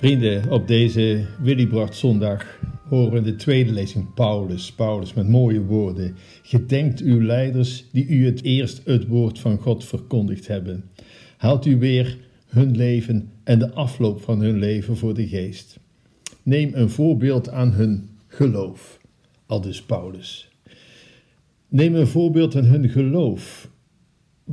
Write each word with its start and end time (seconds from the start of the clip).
Vrienden, 0.00 0.50
op 0.50 0.68
deze 0.68 1.24
Willibrord 1.42 1.94
zondag 1.94 2.58
horen 2.88 3.12
we 3.12 3.20
de 3.20 3.36
tweede 3.36 3.72
lezing 3.72 4.14
Paulus. 4.14 4.72
Paulus 4.72 5.14
met 5.14 5.28
mooie 5.28 5.62
woorden. 5.62 6.16
Gedenkt 6.42 7.00
uw 7.00 7.22
leiders 7.22 7.84
die 7.92 8.06
u 8.06 8.26
het 8.26 8.42
eerst 8.42 8.80
het 8.84 9.06
woord 9.06 9.38
van 9.38 9.58
God 9.58 9.84
verkondigd 9.84 10.46
hebben. 10.46 10.84
Haalt 11.36 11.66
u 11.66 11.78
weer 11.78 12.18
hun 12.46 12.76
leven 12.76 13.30
en 13.44 13.58
de 13.58 13.72
afloop 13.72 14.20
van 14.20 14.40
hun 14.40 14.58
leven 14.58 14.96
voor 14.96 15.14
de 15.14 15.28
geest. 15.28 15.78
Neem 16.42 16.70
een 16.74 16.90
voorbeeld 16.90 17.48
aan 17.48 17.72
hun 17.72 18.08
geloof. 18.26 19.00
Aldus 19.46 19.82
Paulus. 19.82 20.48
Neem 21.68 21.94
een 21.94 22.06
voorbeeld 22.06 22.56
aan 22.56 22.64
hun 22.64 22.88
geloof. 22.88 23.70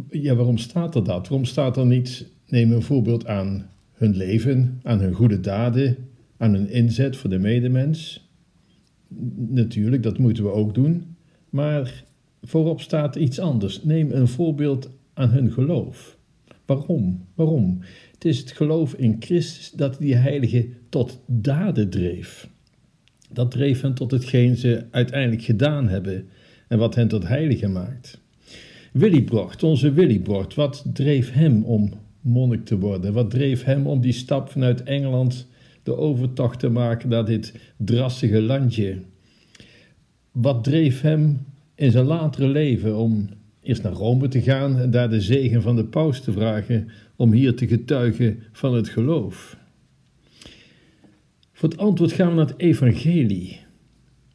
Ja, 0.09 0.35
waarom 0.35 0.57
staat 0.57 0.95
er 0.95 1.03
dat? 1.03 1.27
Waarom 1.27 1.45
staat 1.45 1.77
er 1.77 1.85
niet 1.85 2.25
neem 2.48 2.71
een 2.71 2.81
voorbeeld 2.81 3.27
aan 3.27 3.70
hun 3.97 4.15
leven, 4.15 4.79
aan 4.83 4.99
hun 4.99 5.13
goede 5.13 5.39
daden, 5.39 5.97
aan 6.38 6.53
hun 6.53 6.69
inzet 6.69 7.17
voor 7.17 7.29
de 7.29 7.39
medemens. 7.39 8.29
Natuurlijk, 9.35 10.03
dat 10.03 10.17
moeten 10.17 10.43
we 10.43 10.51
ook 10.51 10.73
doen. 10.73 11.15
Maar 11.49 12.03
voorop 12.41 12.81
staat 12.81 13.15
iets 13.15 13.39
anders. 13.39 13.83
Neem 13.83 14.11
een 14.11 14.27
voorbeeld 14.27 14.89
aan 15.13 15.29
hun 15.29 15.52
geloof. 15.52 16.17
Waarom? 16.65 17.25
Waarom? 17.33 17.79
Het 18.13 18.25
is 18.25 18.39
het 18.39 18.52
geloof 18.52 18.93
in 18.93 19.15
Christus 19.19 19.71
dat 19.71 19.97
die 19.99 20.16
heilige 20.16 20.67
tot 20.89 21.19
daden 21.25 21.89
dreef. 21.89 22.49
Dat 23.31 23.52
dreef 23.52 23.81
hen 23.81 23.93
tot 23.93 24.11
hetgeen 24.11 24.55
ze 24.55 24.85
uiteindelijk 24.91 25.41
gedaan 25.41 25.88
hebben 25.88 26.27
en 26.67 26.77
wat 26.77 26.95
hen 26.95 27.07
tot 27.07 27.27
heilige 27.27 27.67
maakt. 27.67 28.22
Willibrord, 28.91 29.63
onze 29.63 29.91
Willibrord, 29.91 30.53
wat 30.53 30.85
dreef 30.94 31.31
hem 31.31 31.63
om 31.63 31.91
monnik 32.28 32.66
te 32.66 32.80
worden? 32.80 33.14
Wat 33.14 33.30
dreef 33.30 33.64
hem 33.64 33.88
om 33.88 34.02
die 34.02 34.11
stap 34.11 34.50
vanuit 34.50 34.83
Engeland 34.83 35.47
de 35.83 35.97
overtocht 35.97 36.59
te 36.59 36.69
maken 36.69 37.09
naar 37.09 37.25
dit 37.25 37.53
drassige 37.78 38.42
landje? 38.42 39.02
Wat 40.31 40.64
dreef 40.64 41.02
hem 41.02 41.45
in 41.75 41.92
zijn 41.92 42.06
latere 42.06 42.47
leven 42.47 42.97
om 42.97 43.30
eerst 43.61 43.84
naar 43.84 43.94
Rome 43.94 44.28
te 44.28 44.42
gaan 44.42 44.80
en 44.80 44.92
daar 44.92 45.09
de 45.09 45.22
zegen 45.22 45.61
van 45.61 45.75
de 45.75 45.86
paus 45.86 46.22
te 46.22 46.31
vragen 46.31 46.89
om 47.16 47.31
hier 47.31 47.56
te 47.56 47.67
getuigen 47.67 48.44
van 48.52 48.75
het 48.75 48.89
geloof? 48.89 49.58
Voor 51.53 51.69
het 51.69 51.78
antwoord 51.78 52.12
gaan 52.12 52.30
we 52.30 52.36
naar 52.36 52.45
het 52.45 52.59
evangelie. 52.59 53.59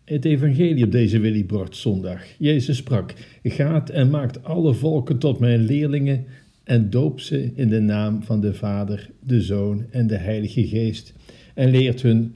Het 0.04 0.24
evangelie 0.24 0.84
op 0.84 0.92
deze 0.92 1.18
Willybord 1.18 1.76
zondag. 1.76 2.24
Jezus 2.38 2.76
sprak, 2.76 3.14
gaat 3.42 3.90
en 3.90 4.10
maakt 4.10 4.44
alle 4.44 4.74
volken 4.74 5.18
tot 5.18 5.38
mijn 5.38 5.60
leerlingen 5.60 6.26
en 6.64 6.90
doop 6.90 7.20
ze 7.20 7.52
in 7.54 7.68
de 7.68 7.80
naam 7.80 8.22
van 8.22 8.40
de 8.40 8.54
Vader, 8.54 9.10
de 9.20 9.40
Zoon 9.40 9.84
en 9.90 10.06
de 10.06 10.16
Heilige 10.16 10.66
Geest 10.66 11.14
en 11.54 11.70
leert 11.70 12.02
hun 12.02 12.34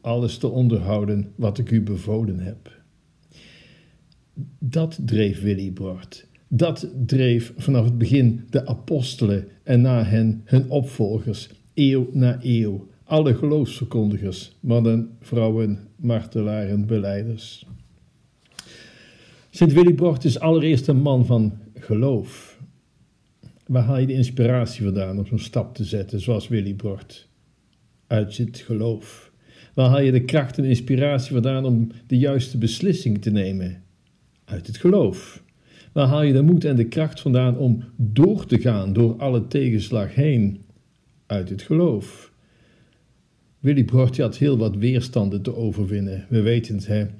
alles 0.00 0.38
te 0.38 0.48
onderhouden 0.48 1.32
wat 1.36 1.58
ik 1.58 1.70
u 1.70 1.82
bevolen 1.82 2.38
heb. 2.38 2.74
Dat 4.58 4.98
dreef 5.04 5.42
Willy 5.42 5.72
Bord. 5.72 6.26
Dat 6.48 6.90
dreef 7.06 7.52
vanaf 7.56 7.84
het 7.84 7.98
begin 7.98 8.44
de 8.50 8.66
apostelen 8.66 9.48
en 9.62 9.80
na 9.80 10.04
hen 10.04 10.42
hun 10.44 10.70
opvolgers, 10.70 11.50
eeuw 11.74 12.08
na 12.12 12.38
eeuw, 12.42 12.88
alle 13.04 13.34
geloofsverkondigers, 13.34 14.56
mannen, 14.60 15.10
vrouwen, 15.20 15.78
martelaren, 15.96 16.86
beleiders. 16.86 17.66
Sint 19.50 19.72
Willibrord 19.72 20.24
is 20.24 20.38
allereerst 20.38 20.88
een 20.88 21.00
man 21.00 21.26
van 21.26 21.52
geloof. 21.74 22.55
Waar 23.66 23.82
haal 23.82 23.98
je 23.98 24.06
de 24.06 24.12
inspiratie 24.12 24.84
vandaan 24.84 25.18
om 25.18 25.26
zo'n 25.26 25.38
stap 25.38 25.74
te 25.74 25.84
zetten, 25.84 26.20
zoals 26.20 26.48
Willy 26.48 26.76
Bord? 26.76 27.28
Uit 28.06 28.36
het 28.36 28.58
geloof. 28.58 29.32
Waar 29.74 29.88
haal 29.88 30.00
je 30.00 30.12
de 30.12 30.24
kracht 30.24 30.58
en 30.58 30.64
inspiratie 30.64 31.32
vandaan 31.32 31.64
om 31.64 31.90
de 32.06 32.18
juiste 32.18 32.58
beslissing 32.58 33.22
te 33.22 33.30
nemen? 33.30 33.82
Uit 34.44 34.66
het 34.66 34.76
geloof. 34.76 35.42
Waar 35.92 36.06
haal 36.06 36.22
je 36.22 36.32
de 36.32 36.42
moed 36.42 36.64
en 36.64 36.76
de 36.76 36.88
kracht 36.88 37.20
vandaan 37.20 37.58
om 37.58 37.84
door 37.96 38.46
te 38.46 38.58
gaan 38.58 38.92
door 38.92 39.16
alle 39.16 39.46
tegenslag 39.46 40.14
heen? 40.14 40.64
Uit 41.26 41.48
het 41.48 41.62
geloof. 41.62 42.32
Willy 43.60 43.84
Bord 43.84 44.18
had 44.18 44.36
heel 44.36 44.58
wat 44.58 44.76
weerstanden 44.76 45.42
te 45.42 45.56
overwinnen. 45.56 46.26
We 46.28 46.40
weten 46.40 46.80
het? 46.84 47.10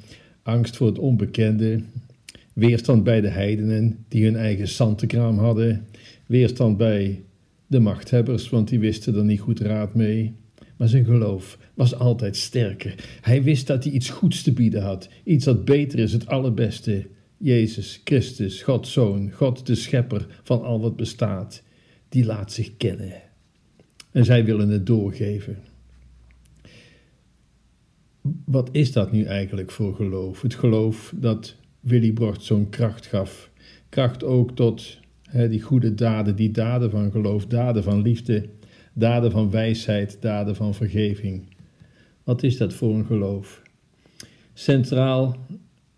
Angst 0.43 0.77
voor 0.77 0.87
het 0.87 0.99
onbekende, 0.99 1.83
weerstand 2.53 3.05
bij 3.05 3.21
de 3.21 3.29
heidenen 3.29 4.05
die 4.09 4.25
hun 4.25 4.37
eigen 4.37 4.69
zantenkraam 4.69 5.39
hadden, 5.39 5.87
weerstand 6.27 6.77
bij 6.77 7.25
de 7.67 7.81
machthebbers, 7.81 8.49
want 8.49 8.69
die 8.69 8.79
wisten 8.79 9.15
er 9.15 9.25
niet 9.25 9.41
goed 9.41 9.61
raad 9.61 9.95
mee. 9.95 10.35
Maar 10.77 10.89
zijn 10.89 11.05
geloof 11.05 11.59
was 11.75 11.95
altijd 11.95 12.37
sterker. 12.37 12.95
Hij 13.21 13.43
wist 13.43 13.67
dat 13.67 13.85
hij 13.85 13.93
iets 13.93 14.11
goeds 14.11 14.43
te 14.43 14.53
bieden 14.53 14.83
had, 14.83 15.09
iets 15.25 15.45
dat 15.45 15.65
beter 15.65 15.99
is, 15.99 16.13
het 16.13 16.27
allerbeste. 16.27 17.07
Jezus 17.39 18.01
Christus, 18.05 18.63
Gods 18.63 18.93
Zoon, 18.93 19.31
God 19.31 19.67
de 19.67 19.75
Schepper 19.75 20.27
van 20.43 20.63
al 20.63 20.81
wat 20.81 20.97
bestaat, 20.97 21.63
die 22.09 22.25
laat 22.25 22.53
zich 22.53 22.77
kennen. 22.77 23.13
En 24.11 24.25
zij 24.25 24.45
willen 24.45 24.69
het 24.69 24.87
doorgeven. 24.87 25.59
Wat 28.45 28.69
is 28.73 28.93
dat 28.93 29.13
nu 29.13 29.25
eigenlijk 29.25 29.71
voor 29.71 29.95
geloof? 29.95 30.43
Het 30.43 30.55
geloof 30.55 31.13
dat 31.17 31.57
Willy 31.81 32.13
Brocht 32.13 32.43
zo'n 32.43 32.69
kracht 32.69 33.07
gaf. 33.07 33.51
Kracht 33.89 34.25
ook 34.25 34.57
tot 34.57 34.99
die 35.33 35.61
goede 35.61 35.95
daden, 35.95 36.37
die 36.37 36.51
daden 36.51 36.91
van 36.91 37.11
geloof, 37.11 37.47
daden 37.47 37.83
van 37.83 38.03
liefde, 38.03 38.49
daden 38.93 39.31
van 39.31 39.51
wijsheid, 39.51 40.17
daden 40.21 40.57
van 40.57 40.75
vergeving. 40.75 41.43
Wat 42.25 42.43
is 42.43 42.57
dat 42.57 42.75
voor 42.75 42.95
een 42.95 43.07
geloof? 43.07 43.63
Centraal, 44.53 45.37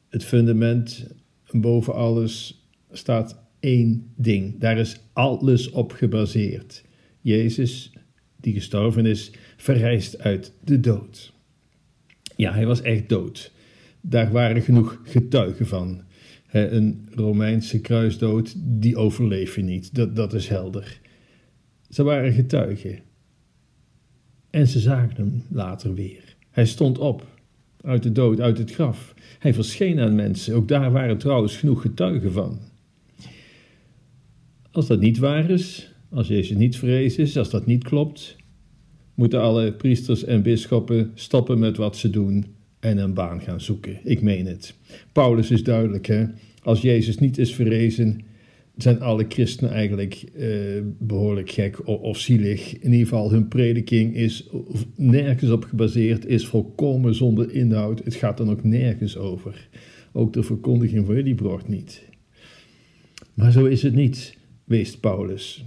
het 0.08 0.24
fundament, 0.24 1.06
boven 1.50 1.94
alles 1.94 2.66
staat 2.90 3.42
één 3.60 4.12
ding. 4.16 4.60
Daar 4.60 4.78
is 4.78 5.00
alles 5.12 5.70
op 5.70 5.92
gebaseerd. 5.92 6.84
Jezus, 7.20 7.92
die 8.36 8.52
gestorven 8.52 9.06
is, 9.06 9.32
verrijst 9.56 10.18
uit 10.18 10.52
de 10.64 10.80
dood. 10.80 11.32
Ja, 12.36 12.52
hij 12.52 12.66
was 12.66 12.82
echt 12.82 13.08
dood. 13.08 13.52
Daar 14.00 14.32
waren 14.32 14.62
genoeg 14.62 15.00
getuigen 15.04 15.66
van 15.66 16.02
een 16.50 17.08
Romeinse 17.10 17.80
kruisdood, 17.80 18.54
die 18.56 18.96
overleef 18.96 19.56
je 19.56 19.62
niet. 19.62 19.94
Dat, 19.94 20.16
dat 20.16 20.32
is 20.32 20.48
helder. 20.48 21.00
Ze 21.88 22.02
waren 22.02 22.32
getuigen. 22.32 22.98
En 24.50 24.68
ze 24.68 24.78
zagen 24.78 25.16
hem 25.16 25.44
later 25.50 25.94
weer. 25.94 26.36
Hij 26.50 26.66
stond 26.66 26.98
op, 26.98 27.26
uit 27.80 28.02
de 28.02 28.12
dood, 28.12 28.40
uit 28.40 28.58
het 28.58 28.72
graf. 28.72 29.14
Hij 29.38 29.54
verscheen 29.54 30.00
aan 30.00 30.14
mensen. 30.14 30.54
Ook 30.54 30.68
daar 30.68 30.92
waren 30.92 31.18
trouwens 31.18 31.56
genoeg 31.56 31.80
getuigen 31.80 32.32
van. 32.32 32.58
Als 34.70 34.86
dat 34.86 35.00
niet 35.00 35.18
waar 35.18 35.50
is, 35.50 35.92
als 36.10 36.28
Jezus 36.28 36.56
niet 36.56 36.76
vrees 36.76 37.16
is, 37.16 37.36
als 37.36 37.50
dat 37.50 37.66
niet 37.66 37.84
klopt, 37.84 38.36
moeten 39.14 39.40
alle 39.40 39.72
priesters 39.72 40.24
en 40.24 40.42
bisschoppen 40.42 41.10
stoppen 41.14 41.58
met 41.58 41.76
wat 41.76 41.96
ze 41.96 42.10
doen 42.10 42.56
en 42.80 42.98
een 42.98 43.14
baan 43.14 43.40
gaan 43.40 43.60
zoeken. 43.60 43.98
Ik 44.04 44.22
meen 44.22 44.46
het. 44.46 44.74
Paulus 45.12 45.50
is 45.50 45.62
duidelijk, 45.62 46.06
hè? 46.06 46.24
Als 46.62 46.80
Jezus 46.80 47.18
niet 47.18 47.38
is 47.38 47.54
verrezen, 47.54 48.20
zijn 48.76 49.00
alle 49.00 49.24
christenen 49.28 49.72
eigenlijk 49.72 50.24
eh, 50.36 50.48
behoorlijk 50.98 51.50
gek 51.50 51.86
of, 51.86 52.00
of, 52.00 52.18
zielig. 52.18 52.78
In 52.78 52.92
ieder 52.92 53.06
geval, 53.06 53.30
hun 53.30 53.48
prediking 53.48 54.14
is 54.14 54.48
nergens 54.96 55.50
op 55.50 55.64
gebaseerd, 55.64 56.26
is 56.26 56.46
volkomen 56.46 57.14
zonder 57.14 57.52
inhoud. 57.52 58.04
Het 58.04 58.14
gaat 58.14 58.36
dan 58.36 58.50
ook 58.50 58.64
nergens 58.64 59.16
over. 59.16 59.68
Ook 60.12 60.32
de 60.32 60.42
verkondiging 60.42 61.06
van 61.06 61.34
brocht 61.34 61.68
niet. 61.68 62.02
Maar 63.34 63.52
zo 63.52 63.64
is 63.64 63.82
het 63.82 63.94
niet, 63.94 64.36
weest 64.64 65.00
Paulus. 65.00 65.64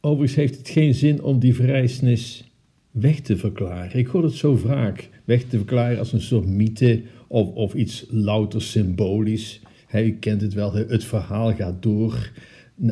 Overigens 0.00 0.34
heeft 0.34 0.58
het 0.58 0.68
geen 0.68 0.94
zin 0.94 1.22
om 1.22 1.38
die 1.38 1.54
verrijzenis 1.54 2.53
weg 2.94 3.20
te 3.20 3.36
verklaren. 3.36 3.98
Ik 3.98 4.06
hoor 4.06 4.22
het 4.22 4.32
zo 4.32 4.56
vaak, 4.56 5.08
weg 5.24 5.42
te 5.42 5.56
verklaren 5.56 5.98
als 5.98 6.12
een 6.12 6.20
soort 6.20 6.46
mythe 6.46 7.02
of, 7.26 7.48
of 7.48 7.74
iets 7.74 8.06
louter 8.10 8.62
symbolisch. 8.62 9.60
He, 9.86 10.10
kent 10.10 10.40
het 10.40 10.54
wel, 10.54 10.72
het 10.74 11.04
verhaal 11.04 11.54
gaat 11.54 11.82
door. 11.82 12.30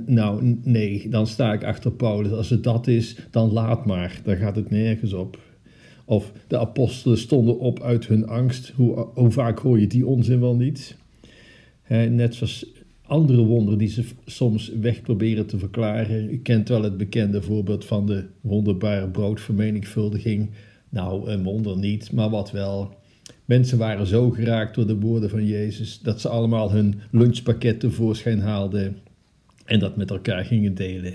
nou, 0.06 0.58
nee, 0.62 1.08
dan 1.08 1.26
sta 1.26 1.52
ik 1.52 1.64
achter 1.64 1.92
Paulus. 1.92 2.32
Als 2.32 2.50
het 2.50 2.64
dat 2.64 2.86
is, 2.86 3.16
dan 3.30 3.52
laat 3.52 3.86
maar, 3.86 4.20
dan 4.24 4.36
gaat 4.36 4.56
het 4.56 4.70
nergens 4.70 5.12
op. 5.12 5.38
Of 6.04 6.32
de 6.46 6.58
apostelen 6.58 7.18
stonden 7.18 7.58
op 7.58 7.82
uit 7.82 8.06
hun 8.06 8.26
angst. 8.26 8.72
Hoe, 8.76 9.06
hoe 9.14 9.30
vaak 9.30 9.58
hoor 9.58 9.80
je 9.80 9.86
die 9.86 10.06
onzin 10.06 10.40
wel 10.40 10.56
niet? 10.56 10.96
net 11.88 12.34
zoals 12.34 12.71
andere 13.12 13.44
wonderen 13.44 13.78
die 13.78 13.88
ze 13.88 14.04
soms 14.26 14.68
weg 14.68 15.00
proberen 15.00 15.46
te 15.46 15.58
verklaren. 15.58 16.30
U 16.30 16.38
kent 16.38 16.68
wel 16.68 16.82
het 16.82 16.96
bekende 16.96 17.42
voorbeeld 17.42 17.84
van 17.84 18.06
de 18.06 18.24
wonderbare 18.40 19.08
broodvermenigvuldiging. 19.08 20.50
Nou, 20.88 21.30
een 21.30 21.42
wonder 21.42 21.78
niet, 21.78 22.12
maar 22.12 22.30
wat 22.30 22.50
wel. 22.50 22.94
Mensen 23.44 23.78
waren 23.78 24.06
zo 24.06 24.30
geraakt 24.30 24.74
door 24.74 24.86
de 24.86 24.98
woorden 24.98 25.30
van 25.30 25.46
Jezus 25.46 26.00
dat 26.00 26.20
ze 26.20 26.28
allemaal 26.28 26.72
hun 26.72 27.00
lunchpakket 27.10 27.80
tevoorschijn 27.80 28.40
haalden 28.40 28.96
en 29.64 29.78
dat 29.78 29.96
met 29.96 30.10
elkaar 30.10 30.44
gingen 30.44 30.74
delen. 30.74 31.14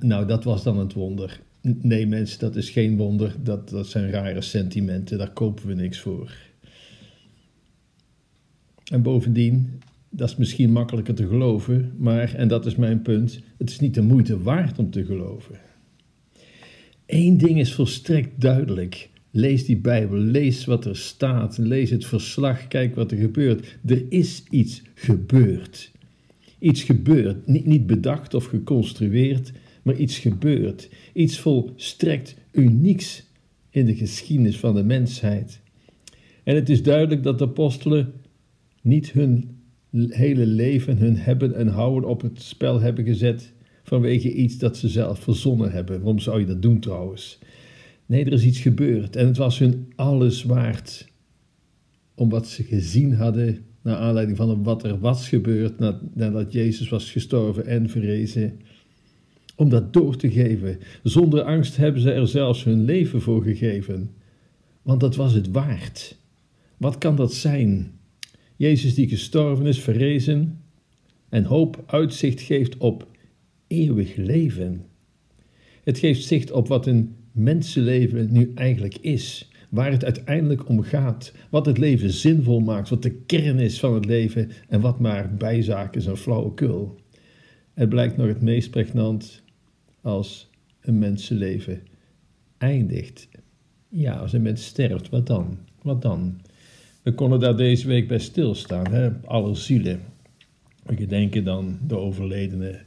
Nou, 0.00 0.26
dat 0.26 0.44
was 0.44 0.62
dan 0.62 0.78
het 0.78 0.92
wonder. 0.92 1.40
Nee, 1.62 2.06
mensen, 2.06 2.38
dat 2.38 2.56
is 2.56 2.70
geen 2.70 2.96
wonder. 2.96 3.34
Dat, 3.42 3.68
dat 3.68 3.86
zijn 3.86 4.10
rare 4.10 4.40
sentimenten. 4.40 5.18
Daar 5.18 5.32
kopen 5.32 5.66
we 5.66 5.74
niks 5.74 5.98
voor. 5.98 6.36
En 8.84 9.02
bovendien, 9.02 9.80
dat 10.16 10.28
is 10.28 10.36
misschien 10.36 10.72
makkelijker 10.72 11.14
te 11.14 11.26
geloven, 11.26 11.92
maar, 11.98 12.34
en 12.34 12.48
dat 12.48 12.66
is 12.66 12.76
mijn 12.76 13.02
punt, 13.02 13.40
het 13.58 13.70
is 13.70 13.80
niet 13.80 13.94
de 13.94 14.02
moeite 14.02 14.42
waard 14.42 14.78
om 14.78 14.90
te 14.90 15.04
geloven. 15.04 15.58
Eén 17.06 17.36
ding 17.36 17.58
is 17.58 17.74
volstrekt 17.74 18.40
duidelijk. 18.40 19.08
Lees 19.30 19.64
die 19.64 19.76
Bijbel, 19.76 20.18
lees 20.18 20.64
wat 20.64 20.84
er 20.84 20.96
staat, 20.96 21.58
lees 21.58 21.90
het 21.90 22.06
verslag, 22.06 22.68
kijk 22.68 22.94
wat 22.94 23.10
er 23.10 23.18
gebeurt. 23.18 23.78
Er 23.86 24.04
is 24.08 24.44
iets 24.50 24.82
gebeurd. 24.94 25.92
Iets 26.58 26.82
gebeurd, 26.82 27.46
niet, 27.46 27.66
niet 27.66 27.86
bedacht 27.86 28.34
of 28.34 28.44
geconstrueerd, 28.44 29.52
maar 29.82 29.96
iets 29.96 30.18
gebeurd. 30.18 30.88
Iets 31.12 31.38
volstrekt 31.38 32.36
unieks 32.52 33.24
in 33.70 33.86
de 33.86 33.94
geschiedenis 33.94 34.56
van 34.56 34.74
de 34.74 34.84
mensheid. 34.84 35.60
En 36.44 36.54
het 36.54 36.68
is 36.68 36.82
duidelijk 36.82 37.22
dat 37.22 37.38
de 37.38 37.44
apostelen 37.44 38.12
niet 38.82 39.12
hun 39.12 39.55
hele 40.08 40.46
leven, 40.46 40.98
hun 40.98 41.16
hebben 41.16 41.54
en 41.54 41.68
houden 41.68 42.08
op 42.08 42.20
het 42.20 42.42
spel 42.42 42.80
hebben 42.80 43.04
gezet 43.04 43.52
vanwege 43.82 44.32
iets 44.32 44.58
dat 44.58 44.76
ze 44.76 44.88
zelf 44.88 45.18
verzonnen 45.18 45.72
hebben. 45.72 45.96
Waarom 45.96 46.18
zou 46.18 46.40
je 46.40 46.46
dat 46.46 46.62
doen 46.62 46.80
trouwens? 46.80 47.38
Nee, 48.06 48.24
er 48.24 48.32
is 48.32 48.44
iets 48.44 48.60
gebeurd 48.60 49.16
en 49.16 49.26
het 49.26 49.36
was 49.36 49.58
hun 49.58 49.92
alles 49.96 50.42
waard 50.42 51.08
om 52.14 52.28
wat 52.28 52.48
ze 52.48 52.62
gezien 52.62 53.14
hadden 53.14 53.64
naar 53.82 53.96
aanleiding 53.96 54.36
van 54.36 54.62
wat 54.62 54.84
er 54.84 54.98
was 54.98 55.28
gebeurd 55.28 55.78
nadat 56.14 56.52
Jezus 56.52 56.88
was 56.88 57.10
gestorven 57.10 57.66
en 57.66 57.88
verrezen. 57.88 58.60
Om 59.56 59.68
dat 59.68 59.92
door 59.92 60.16
te 60.16 60.30
geven. 60.30 60.78
Zonder 61.02 61.42
angst 61.42 61.76
hebben 61.76 62.00
ze 62.02 62.12
er 62.12 62.28
zelfs 62.28 62.64
hun 62.64 62.84
leven 62.84 63.20
voor 63.20 63.42
gegeven. 63.42 64.10
Want 64.82 65.00
dat 65.00 65.16
was 65.16 65.32
het 65.32 65.50
waard. 65.50 66.16
Wat 66.76 66.98
kan 66.98 67.16
dat 67.16 67.34
zijn? 67.34 67.95
Jezus 68.56 68.94
die 68.94 69.08
gestorven 69.08 69.66
is, 69.66 69.80
verrezen 69.80 70.60
en 71.28 71.44
hoop 71.44 71.84
uitzicht 71.86 72.40
geeft 72.40 72.76
op 72.76 73.06
eeuwig 73.66 74.16
leven. 74.16 74.84
Het 75.84 75.98
geeft 75.98 76.24
zicht 76.24 76.50
op 76.50 76.68
wat 76.68 76.86
een 76.86 77.14
mensenleven 77.32 78.32
nu 78.32 78.52
eigenlijk 78.54 78.96
is, 78.96 79.50
waar 79.68 79.90
het 79.90 80.04
uiteindelijk 80.04 80.68
om 80.68 80.82
gaat, 80.82 81.32
wat 81.50 81.66
het 81.66 81.78
leven 81.78 82.10
zinvol 82.10 82.60
maakt, 82.60 82.88
wat 82.88 83.02
de 83.02 83.14
kern 83.14 83.58
is 83.58 83.78
van 83.78 83.94
het 83.94 84.04
leven 84.04 84.50
en 84.68 84.80
wat 84.80 85.00
maar 85.00 85.34
bijzaak 85.34 85.96
is 85.96 86.06
en 86.06 86.16
flauwekul. 86.16 86.98
Het 87.74 87.88
blijkt 87.88 88.16
nog 88.16 88.26
het 88.26 88.42
meest 88.42 88.70
pregnant 88.70 89.42
als 90.00 90.50
een 90.80 90.98
mensenleven 90.98 91.82
eindigt. 92.58 93.28
Ja, 93.88 94.14
als 94.14 94.32
een 94.32 94.42
mens 94.42 94.64
sterft, 94.64 95.08
wat 95.08 95.26
dan? 95.26 95.58
Wat 95.82 96.02
dan? 96.02 96.40
We 97.06 97.14
konden 97.14 97.40
daar 97.40 97.56
deze 97.56 97.86
week 97.86 98.08
bij 98.08 98.18
stilstaan, 98.18 98.92
hè? 98.92 99.10
alle 99.24 99.54
zielen. 99.54 100.00
We 100.82 100.96
gedenken 100.96 101.44
dan 101.44 101.78
de 101.86 101.96
overledene. 101.96 102.78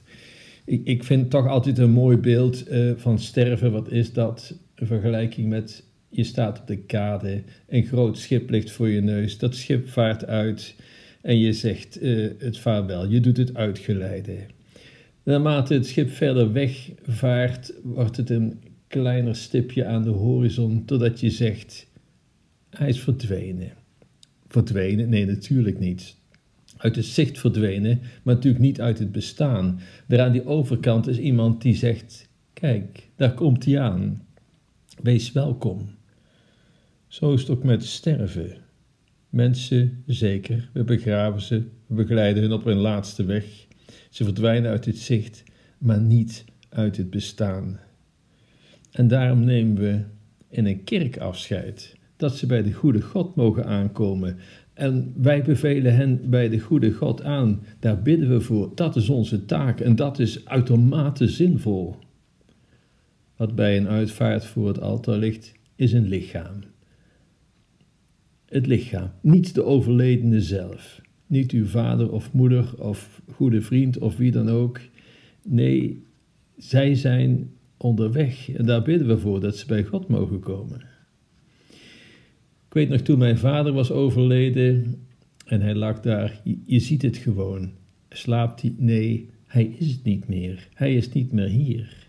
Ik, 0.66 0.86
ik 0.86 1.04
vind 1.04 1.30
toch 1.30 1.48
altijd 1.48 1.78
een 1.78 1.92
mooi 1.92 2.18
beeld 2.18 2.72
uh, 2.72 2.92
van 2.96 3.20
sterven. 3.20 3.72
Wat 3.72 3.92
is 3.92 4.14
dat? 4.14 4.56
Een 4.76 4.88
vergelijking 4.88 5.50
met 5.50 5.84
je 6.10 6.24
staat 6.24 6.60
op 6.60 6.68
de 6.68 6.78
kade, 6.78 7.44
een 7.68 7.84
groot 7.84 8.18
schip 8.18 8.50
ligt 8.50 8.72
voor 8.72 8.90
je 8.90 9.02
neus, 9.02 9.38
dat 9.38 9.56
schip 9.56 9.90
vaart 9.90 10.26
uit 10.26 10.76
en 11.22 11.40
je 11.40 11.54
zegt 11.54 12.02
uh, 12.02 12.30
het 12.38 12.58
vaarwel, 12.58 13.08
je 13.08 13.20
doet 13.20 13.38
het 13.38 13.56
uitgeleide. 13.56 14.38
Naarmate 15.24 15.74
het 15.74 15.88
schip 15.88 16.10
verder 16.10 16.52
wegvaart, 16.52 17.74
wordt 17.84 18.18
het 18.18 18.30
een 18.30 18.62
kleiner 18.88 19.36
stipje 19.36 19.86
aan 19.86 20.04
de 20.04 20.10
horizon, 20.10 20.86
totdat 20.86 21.20
je 21.20 21.30
zegt, 21.30 21.88
hij 22.70 22.90
is 22.90 23.00
verdwenen 23.00 23.79
verdwenen? 24.50 25.10
Nee, 25.10 25.26
natuurlijk 25.26 25.80
niet. 25.80 26.16
Uit 26.78 26.96
het 26.96 27.06
zicht 27.06 27.40
verdwenen, 27.40 28.02
maar 28.24 28.36
natuurlijk 28.36 28.64
niet 28.64 28.82
uit 28.82 29.00
het 29.00 29.12
bestaan. 29.12 29.80
Daar 30.08 30.22
aan 30.22 30.32
die 30.32 30.46
overkant 30.46 31.08
is 31.08 31.18
iemand 31.18 31.62
die 31.62 31.76
zegt: 31.76 32.30
Kijk, 32.54 33.10
daar 33.16 33.34
komt 33.34 33.66
hij 33.66 33.80
aan. 33.80 34.28
Wees 35.02 35.32
welkom. 35.32 35.90
Zo 37.08 37.34
is 37.34 37.42
het 37.42 37.50
ook 37.50 37.64
met 37.64 37.86
sterven. 37.86 38.58
Mensen, 39.30 40.04
zeker, 40.06 40.70
we 40.74 40.84
begraven 40.84 41.42
ze, 41.42 41.64
we 41.88 41.96
begeleiden 41.96 42.44
hun 42.44 42.52
op 42.52 42.64
hun 42.64 42.78
laatste 42.78 43.26
weg. 43.26 43.46
Ze 44.10 44.24
verdwijnen 44.24 44.72
uit 44.72 44.86
het 44.86 44.98
zicht, 44.98 45.44
maar 45.78 46.02
niet 46.02 46.46
uit 46.70 46.98
het 46.98 47.10
bestaan. 47.10 47.80
En 48.92 49.08
daarom 49.08 49.44
nemen 49.44 49.76
we 49.76 50.04
in 50.50 50.66
een 50.66 50.84
kerk 50.84 51.18
afscheid 51.18 51.98
dat 52.20 52.38
ze 52.38 52.46
bij 52.46 52.64
de 52.64 52.74
goede 52.74 53.02
God 53.02 53.36
mogen 53.36 53.66
aankomen. 53.66 54.38
En 54.74 55.14
wij 55.18 55.44
bevelen 55.44 55.96
hen 55.96 56.30
bij 56.30 56.50
de 56.50 56.60
goede 56.60 56.92
God 56.92 57.24
aan. 57.24 57.64
Daar 57.80 58.02
bidden 58.02 58.30
we 58.30 58.42
voor. 58.42 58.72
Dat 58.76 58.96
is 58.96 59.10
onze 59.10 59.46
taak 59.46 59.80
en 59.80 59.96
dat 59.96 60.20
is 60.20 60.46
uitermate 60.46 61.28
zinvol. 61.28 61.96
Wat 63.36 63.56
bij 63.56 63.78
een 63.78 63.88
uitvaart 63.88 64.46
voor 64.46 64.68
het 64.68 64.82
altaar 64.82 65.18
ligt, 65.18 65.54
is 65.76 65.94
een 65.94 66.08
lichaam. 66.08 66.60
Het 68.46 68.68
lichaam, 68.68 69.12
niet 69.22 69.54
de 69.54 69.64
overledene 69.64 70.42
zelf. 70.42 71.02
Niet 71.28 71.52
uw 71.52 71.66
vader 71.66 72.12
of 72.12 72.34
moeder 72.34 72.74
of 72.78 73.22
goede 73.32 73.62
vriend 73.62 73.98
of 73.98 74.18
wie 74.18 74.32
dan 74.32 74.50
ook. 74.50 74.80
Nee, 75.42 76.04
zij 76.58 76.96
zijn 76.96 77.52
onderweg 77.78 78.52
en 78.52 78.66
daar 78.66 78.82
bidden 78.82 79.08
we 79.08 79.18
voor 79.18 79.40
dat 79.40 79.58
ze 79.58 79.66
bij 79.66 79.84
God 79.84 80.08
mogen 80.08 80.40
komen. 80.40 80.98
Ik 82.70 82.76
weet 82.76 82.90
nog 82.90 83.02
toen 83.02 83.18
mijn 83.18 83.38
vader 83.38 83.74
was 83.74 83.92
overleden 83.92 84.96
en 85.46 85.62
hij 85.62 85.76
lag 85.76 86.00
daar. 86.00 86.42
Je, 86.66 86.80
ziet 86.80 87.02
het 87.02 87.18
gewoon. 87.18 87.72
Slaapt 88.10 88.62
hij? 88.62 88.74
Nee, 88.78 89.30
hij 89.46 89.76
is 89.80 89.92
het 89.92 90.04
niet 90.04 90.28
meer. 90.28 90.68
Hij 90.74 90.96
is 90.96 91.12
niet 91.12 91.32
meer 91.32 91.48
hier. 91.48 92.08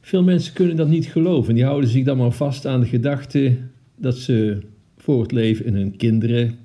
Veel 0.00 0.22
mensen 0.22 0.54
kunnen 0.54 0.76
dat 0.76 0.88
niet 0.88 1.06
geloven. 1.06 1.54
Die 1.54 1.64
houden 1.64 1.90
zich 1.90 2.04
dan 2.04 2.16
maar 2.16 2.30
vast 2.30 2.66
aan 2.66 2.80
de 2.80 2.86
gedachte 2.86 3.56
dat 3.96 4.16
ze 4.16 4.60
voortleven 4.96 5.64
in 5.64 5.74
hun 5.74 5.96
kinderen. 5.96 6.58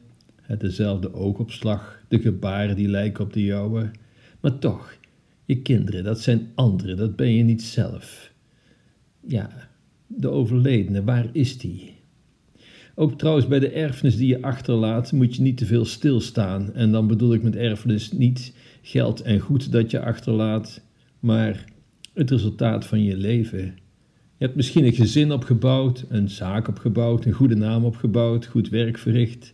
Dezelfde 0.57 1.13
oogopslag, 1.13 2.03
de 2.07 2.19
gebaren 2.19 2.75
die 2.75 2.87
lijken 2.87 3.23
op 3.23 3.33
de 3.33 3.43
jouwe. 3.43 3.91
Maar 4.39 4.59
toch, 4.59 4.97
je 5.45 5.61
kinderen, 5.61 6.03
dat 6.03 6.21
zijn 6.21 6.47
anderen, 6.55 6.97
dat 6.97 7.15
ben 7.15 7.33
je 7.33 7.43
niet 7.43 7.61
zelf. 7.61 8.31
Ja, 9.27 9.69
de 10.09 10.29
overledene, 10.29 11.03
waar 11.03 11.29
is 11.31 11.57
die? 11.57 11.97
Ook 12.95 13.17
trouwens 13.17 13.47
bij 13.47 13.59
de 13.59 13.69
erfenis 13.69 14.17
die 14.17 14.27
je 14.27 14.41
achterlaat 14.41 15.11
moet 15.11 15.35
je 15.35 15.41
niet 15.41 15.57
te 15.57 15.65
veel 15.65 15.85
stilstaan. 15.85 16.73
En 16.73 16.91
dan 16.91 17.07
bedoel 17.07 17.33
ik 17.33 17.43
met 17.43 17.55
erfenis 17.55 18.11
niet 18.11 18.53
geld 18.81 19.21
en 19.21 19.39
goed 19.39 19.71
dat 19.71 19.91
je 19.91 20.01
achterlaat, 20.01 20.81
maar 21.19 21.65
het 22.13 22.29
resultaat 22.29 22.85
van 22.85 23.03
je 23.03 23.17
leven. 23.17 23.59
Je 24.37 24.45
hebt 24.45 24.55
misschien 24.55 24.85
een 24.85 24.93
gezin 24.93 25.31
opgebouwd, 25.31 26.05
een 26.09 26.29
zaak 26.29 26.67
opgebouwd, 26.67 27.25
een 27.25 27.31
goede 27.31 27.55
naam 27.55 27.85
opgebouwd, 27.85 28.45
goed 28.45 28.69
werk 28.69 28.97
verricht. 28.97 29.53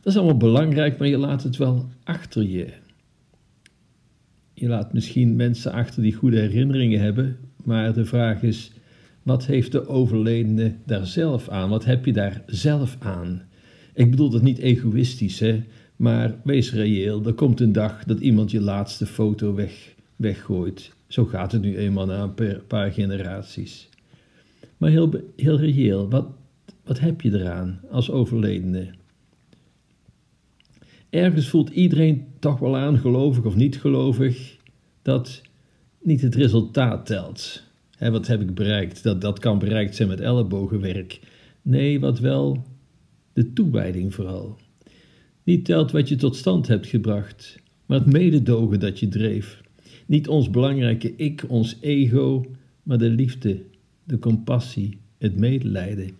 Dat 0.00 0.12
is 0.12 0.18
allemaal 0.18 0.36
belangrijk, 0.36 0.98
maar 0.98 1.08
je 1.08 1.18
laat 1.18 1.42
het 1.42 1.56
wel 1.56 1.88
achter 2.04 2.42
je. 2.42 2.68
Je 4.54 4.68
laat 4.68 4.92
misschien 4.92 5.36
mensen 5.36 5.72
achter 5.72 6.02
die 6.02 6.14
goede 6.14 6.38
herinneringen 6.38 7.00
hebben, 7.00 7.36
maar 7.64 7.94
de 7.94 8.04
vraag 8.04 8.42
is: 8.42 8.72
wat 9.22 9.46
heeft 9.46 9.72
de 9.72 9.86
overledene 9.86 10.74
daar 10.86 11.06
zelf 11.06 11.48
aan? 11.48 11.70
Wat 11.70 11.84
heb 11.84 12.04
je 12.04 12.12
daar 12.12 12.42
zelf 12.46 12.96
aan? 12.98 13.42
Ik 13.94 14.10
bedoel 14.10 14.30
dat 14.30 14.42
niet 14.42 14.58
egoïstisch, 14.58 15.38
hè? 15.38 15.62
maar 15.96 16.34
wees 16.44 16.72
reëel. 16.72 17.26
Er 17.26 17.34
komt 17.34 17.60
een 17.60 17.72
dag 17.72 18.04
dat 18.04 18.20
iemand 18.20 18.50
je 18.50 18.60
laatste 18.60 19.06
foto 19.06 19.54
weg, 19.54 19.94
weggooit. 20.16 20.92
Zo 21.06 21.24
gaat 21.24 21.52
het 21.52 21.62
nu 21.62 21.76
eenmaal 21.76 22.06
na 22.06 22.32
een 22.36 22.66
paar 22.66 22.92
generaties. 22.92 23.88
Maar 24.76 24.90
heel, 24.90 25.10
heel 25.36 25.58
reëel, 25.58 26.10
wat, 26.10 26.26
wat 26.84 27.00
heb 27.00 27.20
je 27.20 27.32
eraan 27.32 27.80
als 27.90 28.10
overledene? 28.10 28.90
Ergens 31.10 31.48
voelt 31.48 31.70
iedereen 31.70 32.26
toch 32.38 32.58
wel 32.58 32.76
aan, 32.76 32.98
gelovig 32.98 33.44
of 33.44 33.56
niet 33.56 33.80
gelovig, 33.80 34.56
dat 35.02 35.42
niet 36.02 36.20
het 36.20 36.34
resultaat 36.34 37.06
telt 37.06 37.62
wat 38.08 38.26
heb 38.26 38.40
ik 38.40 38.54
bereikt? 38.54 39.02
Dat, 39.02 39.20
dat 39.20 39.38
kan 39.38 39.58
bereikt 39.58 39.96
zijn 39.96 40.08
met 40.08 40.20
ellebogenwerk. 40.20 41.20
Nee, 41.62 42.00
wat 42.00 42.18
wel 42.18 42.64
de 43.32 43.52
toewijding 43.52 44.14
vooral. 44.14 44.56
Niet 45.42 45.64
telt 45.64 45.90
wat 45.90 46.08
je 46.08 46.16
tot 46.16 46.36
stand 46.36 46.66
hebt 46.66 46.86
gebracht, 46.86 47.58
maar 47.86 47.98
het 47.98 48.12
mededogen 48.12 48.80
dat 48.80 48.98
je 48.98 49.08
dreef. 49.08 49.60
Niet 50.06 50.28
ons 50.28 50.50
belangrijke 50.50 51.16
ik, 51.16 51.44
ons 51.48 51.76
ego, 51.80 52.44
maar 52.82 52.98
de 52.98 53.08
liefde, 53.08 53.62
de 54.04 54.18
compassie, 54.18 54.98
het 55.18 55.36
medelijden. 55.36 56.10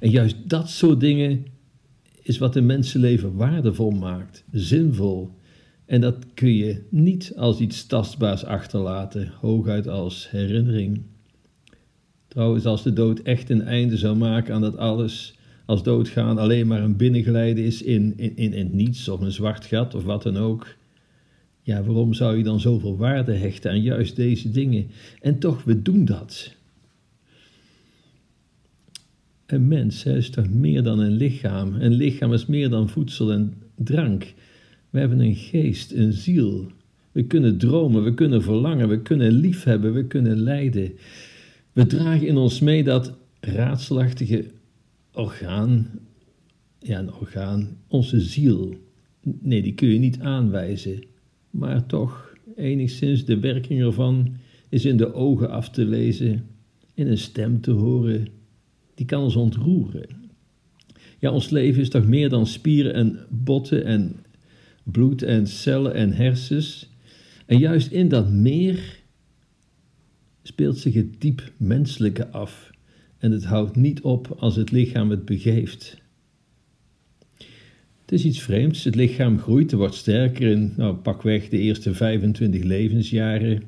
En 0.00 0.10
juist 0.10 0.36
dat 0.44 0.70
soort 0.70 1.00
dingen 1.00 1.44
is 2.22 2.38
wat 2.38 2.56
een 2.56 2.66
mensenleven 2.66 3.34
waardevol 3.34 3.90
maakt, 3.90 4.44
zinvol. 4.52 5.30
En 5.84 6.00
dat 6.00 6.16
kun 6.34 6.54
je 6.54 6.82
niet 6.90 7.32
als 7.36 7.58
iets 7.60 7.86
tastbaars 7.86 8.44
achterlaten, 8.44 9.32
hooguit 9.40 9.88
als 9.88 10.30
herinnering. 10.30 11.02
Trouwens, 12.36 12.66
als 12.66 12.82
de 12.82 12.92
dood 12.92 13.18
echt 13.18 13.50
een 13.50 13.62
einde 13.62 13.96
zou 13.96 14.16
maken 14.16 14.54
aan 14.54 14.60
dat 14.60 14.76
alles, 14.76 15.34
als 15.64 15.82
doodgaan 15.82 16.38
alleen 16.38 16.66
maar 16.66 16.82
een 16.82 16.96
binnengeleide 16.96 17.64
is 17.64 17.82
in, 17.82 18.12
in, 18.16 18.36
in, 18.36 18.52
in 18.52 18.70
niets 18.72 19.08
of 19.08 19.20
een 19.20 19.32
zwart 19.32 19.64
gat 19.64 19.94
of 19.94 20.04
wat 20.04 20.22
dan 20.22 20.36
ook, 20.36 20.76
ja, 21.62 21.82
waarom 21.82 22.14
zou 22.14 22.36
je 22.36 22.42
dan 22.42 22.60
zoveel 22.60 22.96
waarde 22.96 23.32
hechten 23.32 23.70
aan 23.70 23.82
juist 23.82 24.16
deze 24.16 24.50
dingen? 24.50 24.86
En 25.20 25.38
toch, 25.38 25.64
we 25.64 25.82
doen 25.82 26.04
dat. 26.04 26.54
Een 29.46 29.68
mens 29.68 30.04
is 30.04 30.30
toch 30.30 30.48
meer 30.48 30.82
dan 30.82 30.98
een 30.98 31.16
lichaam. 31.16 31.74
Een 31.74 31.94
lichaam 31.94 32.32
is 32.32 32.46
meer 32.46 32.70
dan 32.70 32.88
voedsel 32.88 33.32
en 33.32 33.54
drank. 33.74 34.34
We 34.90 34.98
hebben 34.98 35.20
een 35.20 35.36
geest, 35.36 35.92
een 35.92 36.12
ziel. 36.12 36.66
We 37.12 37.24
kunnen 37.24 37.58
dromen, 37.58 38.04
we 38.04 38.14
kunnen 38.14 38.42
verlangen, 38.42 38.88
we 38.88 39.02
kunnen 39.02 39.32
liefhebben, 39.32 39.92
we 39.92 40.04
kunnen 40.04 40.36
lijden. 40.36 40.92
We 41.76 41.86
dragen 41.86 42.26
in 42.26 42.36
ons 42.36 42.60
mee 42.60 42.84
dat 42.84 43.12
raadselachtige 43.40 44.44
orgaan, 45.12 45.90
ja, 46.78 46.98
een 46.98 47.14
orgaan, 47.14 47.78
onze 47.88 48.20
ziel. 48.20 48.74
Nee, 49.22 49.62
die 49.62 49.74
kun 49.74 49.88
je 49.88 49.98
niet 49.98 50.20
aanwijzen, 50.20 51.04
maar 51.50 51.86
toch, 51.86 52.34
enigszins 52.54 53.24
de 53.24 53.40
werking 53.40 53.80
ervan 53.80 54.36
is 54.68 54.84
in 54.84 54.96
de 54.96 55.14
ogen 55.14 55.50
af 55.50 55.70
te 55.70 55.84
lezen, 55.84 56.46
in 56.94 57.06
een 57.06 57.18
stem 57.18 57.60
te 57.60 57.70
horen, 57.70 58.26
die 58.94 59.06
kan 59.06 59.22
ons 59.22 59.36
ontroeren. 59.36 60.08
Ja, 61.18 61.30
ons 61.30 61.50
leven 61.50 61.80
is 61.80 61.90
toch 61.90 62.06
meer 62.06 62.28
dan 62.28 62.46
spieren 62.46 62.94
en 62.94 63.18
botten 63.28 63.84
en 63.84 64.16
bloed 64.82 65.22
en 65.22 65.46
cellen 65.46 65.94
en 65.94 66.12
hersens. 66.12 66.90
En 67.46 67.58
juist 67.58 67.90
in 67.90 68.08
dat 68.08 68.30
meer 68.30 69.04
speelt 70.46 70.78
zich 70.78 70.94
het 70.94 71.20
diep 71.20 71.52
menselijke 71.56 72.28
af. 72.28 72.70
En 73.18 73.32
het 73.32 73.44
houdt 73.44 73.76
niet 73.76 74.00
op 74.00 74.36
als 74.38 74.56
het 74.56 74.70
lichaam 74.70 75.10
het 75.10 75.24
begeeft. 75.24 76.00
Het 78.00 78.12
is 78.12 78.24
iets 78.24 78.42
vreemds. 78.42 78.84
Het 78.84 78.94
lichaam 78.94 79.38
groeit, 79.38 79.72
er 79.72 79.78
wordt 79.78 79.94
sterker 79.94 80.50
in, 80.50 80.72
nou, 80.76 80.94
pakweg 80.94 81.48
de 81.48 81.58
eerste 81.58 81.94
25 81.94 82.62
levensjaren. 82.62 83.62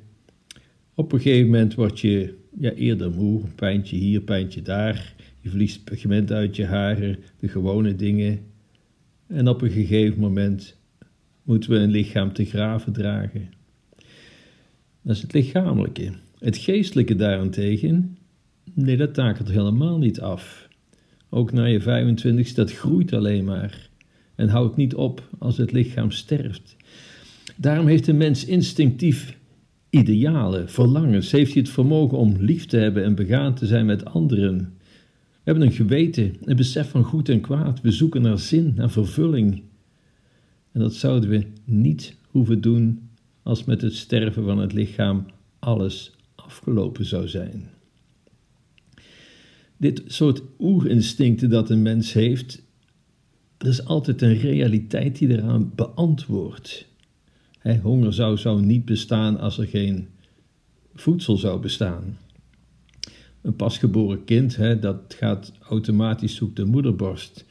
Op 0.95 1.13
een 1.13 1.21
gegeven 1.21 1.47
moment 1.47 1.75
word 1.75 2.01
je 2.01 2.35
ja, 2.59 2.73
eerder 2.73 3.11
moe, 3.11 3.41
pijntje 3.55 3.97
hier, 3.97 4.21
pijntje 4.21 4.63
daar. 4.63 5.15
Je 5.41 5.49
verliest 5.49 5.85
pigment 5.85 6.33
uit 6.33 6.57
je 6.57 6.67
haren, 6.67 7.19
de 7.39 7.49
gewone 7.49 7.97
dingen. 7.97 8.41
En 9.27 9.49
op 9.49 9.63
een 9.63 9.71
gegeven 9.71 10.21
moment 10.21 10.77
moeten 11.43 11.71
we 11.71 11.77
een 11.77 11.91
lichaam 11.91 12.33
te 12.33 12.45
graven 12.45 12.93
dragen. 12.93 13.51
Dat 15.03 15.17
is 15.17 15.23
het 15.23 15.33
lichamelijke. 15.33 16.13
Het 16.39 16.57
geestelijke 16.57 17.17
daarentegen, 17.17 18.19
nee, 18.75 18.97
dat 18.97 19.15
takelt 19.15 19.49
helemaal 19.49 19.99
niet 19.99 20.21
af. 20.21 20.69
Ook 21.29 21.53
na 21.53 21.65
je 21.65 21.81
25 21.81 22.55
dat 22.55 22.73
groeit 22.73 23.13
alleen 23.13 23.45
maar 23.45 23.89
en 24.35 24.49
houdt 24.49 24.77
niet 24.77 24.95
op 24.95 25.29
als 25.39 25.57
het 25.57 25.73
lichaam 25.73 26.11
sterft. 26.11 26.77
Daarom 27.57 27.87
heeft 27.87 28.05
de 28.05 28.13
mens 28.13 28.45
instinctief 28.45 29.39
idealen, 29.91 30.69
verlangens, 30.69 31.31
heeft 31.31 31.53
hij 31.53 31.63
het 31.63 31.71
vermogen 31.71 32.19
om 32.19 32.37
lief 32.39 32.67
te 32.67 32.77
hebben 32.77 33.05
en 33.05 33.15
begaan 33.15 33.55
te 33.55 33.67
zijn 33.67 33.87
met 33.87 34.05
anderen. 34.05 34.57
We 35.49 35.55
hebben 35.55 35.63
een 35.63 35.73
geweten, 35.73 36.35
een 36.45 36.57
besef 36.57 36.91
van 36.91 37.05
goed 37.05 37.29
en 37.29 37.41
kwaad. 37.41 37.81
We 37.81 37.91
zoeken 37.91 38.23
naar 38.23 38.39
zin, 38.39 38.73
naar 38.77 38.91
vervulling. 38.91 39.63
En 40.73 40.81
dat 40.81 40.95
zouden 40.95 41.31
we 41.31 41.47
niet 41.65 42.17
hoeven 42.27 42.61
doen 42.61 43.09
als 43.43 43.65
met 43.65 43.83
het 43.83 43.95
sterven 43.95 44.45
van 44.45 44.59
het 44.59 44.73
lichaam 44.73 45.27
alles 45.59 46.18
afgelopen 46.49 47.05
zou 47.05 47.29
zijn. 47.29 47.71
Dit 49.77 50.03
soort 50.07 50.43
oerinstincten 50.59 51.51
dat 51.51 51.71
een 51.71 51.83
mens 51.83 52.13
heeft, 52.13 52.63
er 53.59 53.69
is 53.69 53.85
altijd 53.85 54.23
een 54.23 54.39
realiteit 54.39 55.19
die 55.19 55.29
eraan 55.29 55.73
beantwoordt. 55.75 56.87
honger 57.83 58.13
zou, 58.13 58.37
zou 58.37 58.63
niet 58.63 58.85
bestaan 58.85 59.39
als 59.39 59.59
er 59.59 59.67
geen 59.67 60.09
voedsel 60.95 61.37
zou 61.37 61.61
bestaan. 61.61 62.19
Een 63.43 63.57
pasgeboren 63.57 64.25
kind, 64.25 64.59
dat 64.81 65.15
gaat 65.19 65.53
automatisch 65.61 66.35
zoeken 66.35 66.65
de 66.65 66.71
moederborst. 66.71 67.45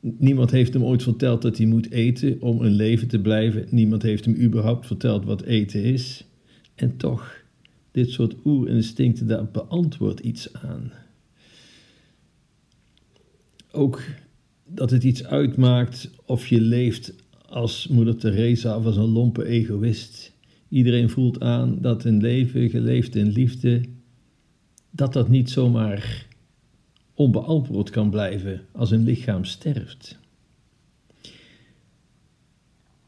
Niemand 0.00 0.50
heeft 0.50 0.72
hem 0.72 0.84
ooit 0.84 1.02
verteld 1.02 1.42
dat 1.42 1.56
hij 1.56 1.66
moet 1.66 1.90
eten 1.90 2.40
om 2.40 2.60
een 2.60 2.74
leven 2.74 3.08
te 3.08 3.20
blijven. 3.20 3.66
Niemand 3.70 4.02
heeft 4.02 4.24
hem 4.24 4.34
überhaupt 4.34 4.86
verteld 4.86 5.24
wat 5.24 5.42
eten 5.42 5.82
is. 5.82 6.24
En 6.74 6.96
toch, 6.96 7.44
dit 7.96 8.10
soort 8.10 8.34
oerinstincten, 8.44 9.26
daar 9.26 9.50
beantwoordt 9.50 10.20
iets 10.20 10.52
aan. 10.52 10.92
Ook 13.70 14.02
dat 14.66 14.90
het 14.90 15.04
iets 15.04 15.24
uitmaakt 15.24 16.10
of 16.24 16.46
je 16.46 16.60
leeft 16.60 17.14
als 17.48 17.88
moeder 17.88 18.16
Teresa 18.16 18.76
of 18.76 18.84
als 18.84 18.96
een 18.96 19.12
lompe 19.12 19.44
egoïst. 19.44 20.32
Iedereen 20.68 21.10
voelt 21.10 21.40
aan 21.40 21.78
dat 21.80 22.04
een 22.04 22.20
leven 22.20 22.70
geleefd 22.70 23.14
in 23.14 23.28
liefde, 23.28 23.80
dat 24.90 25.12
dat 25.12 25.28
niet 25.28 25.50
zomaar 25.50 26.26
onbeantwoord 27.14 27.90
kan 27.90 28.10
blijven 28.10 28.60
als 28.72 28.90
een 28.90 29.04
lichaam 29.04 29.44
sterft. 29.44 30.18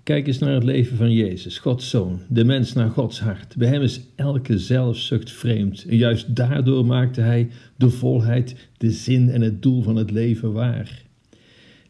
Kijk 0.08 0.26
eens 0.26 0.38
naar 0.38 0.54
het 0.54 0.64
leven 0.64 0.96
van 0.96 1.12
Jezus, 1.12 1.58
Gods 1.58 1.90
zoon, 1.90 2.20
de 2.28 2.44
mens 2.44 2.72
naar 2.72 2.90
Gods 2.90 3.20
hart. 3.20 3.56
Bij 3.56 3.68
hem 3.68 3.82
is 3.82 4.00
elke 4.14 4.58
zelfzucht 4.58 5.30
vreemd. 5.30 5.84
En 5.88 5.96
juist 5.96 6.36
daardoor 6.36 6.86
maakte 6.86 7.20
hij 7.20 7.48
de 7.76 7.90
volheid, 7.90 8.68
de 8.76 8.90
zin 8.90 9.30
en 9.30 9.40
het 9.40 9.62
doel 9.62 9.82
van 9.82 9.96
het 9.96 10.10
leven 10.10 10.52
waar. 10.52 11.02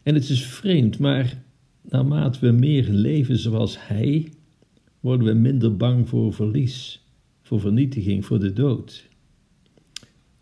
En 0.03 0.13
het 0.13 0.29
is 0.29 0.45
vreemd, 0.45 0.99
maar 0.99 1.43
naarmate 1.81 2.39
we 2.39 2.51
meer 2.51 2.87
leven 2.89 3.37
zoals 3.37 3.77
hij, 3.79 4.31
worden 4.99 5.27
we 5.27 5.33
minder 5.33 5.77
bang 5.77 6.09
voor 6.09 6.33
verlies, 6.33 7.05
voor 7.41 7.59
vernietiging, 7.59 8.25
voor 8.25 8.39
de 8.39 8.53
dood. 8.53 9.08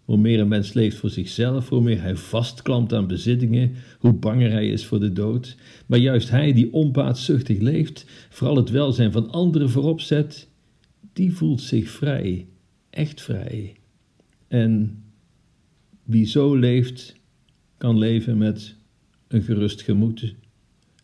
Hoe 0.07 0.17
meer 0.17 0.39
een 0.39 0.47
mens 0.47 0.73
leeft 0.73 0.97
voor 0.97 1.09
zichzelf, 1.09 1.69
hoe 1.69 1.81
meer 1.81 2.01
hij 2.01 2.15
vastklampt 2.15 2.93
aan 2.93 3.07
bezittingen, 3.07 3.73
hoe 3.99 4.13
banger 4.13 4.51
hij 4.51 4.67
is 4.67 4.85
voor 4.85 4.99
de 4.99 5.13
dood. 5.13 5.55
Maar 5.85 5.99
juist 5.99 6.29
hij 6.29 6.53
die 6.53 6.73
onbaatzuchtig 6.73 7.59
leeft, 7.59 8.05
vooral 8.29 8.55
het 8.55 8.69
welzijn 8.69 9.11
van 9.11 9.31
anderen 9.31 9.69
voorop 9.69 10.01
zet, 10.01 10.49
die 11.13 11.33
voelt 11.33 11.61
zich 11.61 11.89
vrij, 11.89 12.47
echt 12.89 13.21
vrij. 13.21 13.75
En 14.47 15.03
wie 16.03 16.25
zo 16.25 16.55
leeft, 16.55 17.15
kan 17.77 17.97
leven 17.97 18.37
met 18.37 18.75
een 19.27 19.41
gerust 19.41 19.81
gemoed 19.81 20.35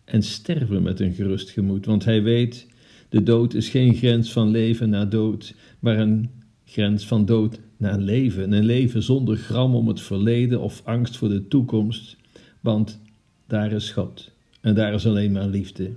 en 0.06 0.24
sterven 0.24 0.84
met 0.84 1.00
een 1.00 1.14
gerust 1.14 1.50
gemoed, 1.50 1.86
want 1.86 2.06
hij 2.06 2.24
weet, 2.24 2.68
de 3.10 3.24
dood 3.24 3.54
is 3.54 3.70
geen 3.70 3.96
grens 3.96 4.32
van 4.32 4.50
leven 4.50 4.90
naar 4.90 5.10
dood, 5.10 5.56
maar 5.80 6.00
een 6.00 6.30
grens 6.66 7.08
van 7.08 7.26
dood 7.26 7.60
naar 7.84 7.98
leven. 8.00 8.52
Een 8.52 8.66
leven 8.66 9.04
zonder 9.04 9.38
gram 9.38 9.76
om 9.76 9.88
het 9.88 10.02
verleden 10.02 10.62
of 10.62 10.82
angst 10.86 11.18
voor 11.18 11.30
de 11.30 11.48
toekomst, 11.48 12.18
want 12.60 13.02
daar 13.48 13.72
is 13.72 13.92
God 13.92 14.32
en 14.62 14.76
daar 14.76 14.94
is 14.94 15.06
alleen 15.08 15.32
maar 15.32 15.48
liefde. 15.48 15.92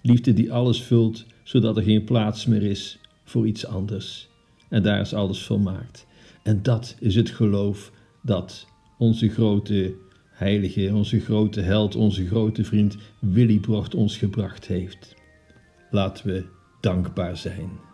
Liefde 0.00 0.32
die 0.32 0.52
alles 0.52 0.82
vult, 0.82 1.24
zodat 1.42 1.76
er 1.76 1.82
geen 1.82 2.04
plaats 2.04 2.46
meer 2.46 2.62
is 2.62 2.98
voor 3.24 3.46
iets 3.46 3.66
anders. 3.66 4.28
En 4.68 4.82
daar 4.82 5.00
is 5.00 5.14
alles 5.14 5.42
volmaakt. 5.42 6.06
En 6.42 6.62
dat 6.62 6.96
is 7.00 7.14
het 7.14 7.30
geloof 7.30 7.92
dat 8.22 8.66
onze 8.98 9.28
grote 9.28 9.94
heilige, 10.30 10.94
onze 10.94 11.20
grote 11.20 11.60
held, 11.60 11.96
onze 11.96 12.26
grote 12.26 12.64
vriend 12.64 12.96
Willy 13.18 13.58
Brocht 13.58 13.94
ons 13.94 14.16
gebracht 14.16 14.66
heeft. 14.66 15.14
Laten 15.90 16.26
we 16.26 16.44
dankbaar 16.80 17.36
zijn. 17.36 17.91